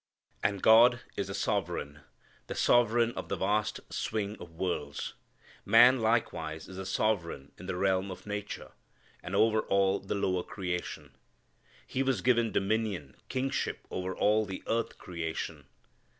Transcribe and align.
And 0.41 0.63
God 0.63 1.01
is 1.15 1.29
a 1.29 1.35
Sovereign 1.35 1.99
the 2.47 2.55
sovereign 2.55 3.11
of 3.11 3.29
the 3.29 3.35
vast 3.35 3.81
swing 3.93 4.35
of 4.39 4.55
worlds. 4.55 5.13
Man 5.63 5.99
likewise 5.99 6.67
is 6.67 6.79
a 6.79 6.87
sovereign 6.87 7.51
in 7.59 7.67
the 7.67 7.75
realm 7.75 8.09
of 8.09 8.25
nature, 8.25 8.71
and 9.21 9.35
over 9.35 9.59
all 9.61 9.99
the 9.99 10.15
lower 10.15 10.41
creation. 10.41 11.15
He 11.85 12.01
was 12.01 12.21
given 12.21 12.51
dominion, 12.51 13.15
kingship, 13.29 13.85
over 13.91 14.15
all 14.15 14.43
the 14.47 14.63
earth 14.65 14.97
creation. 14.97 15.67